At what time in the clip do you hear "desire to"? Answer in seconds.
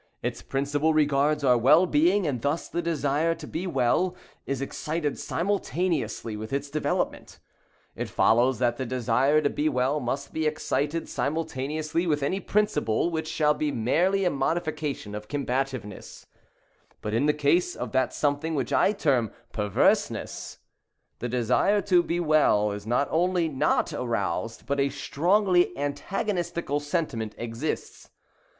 2.81-3.45, 8.87-9.49, 21.29-22.01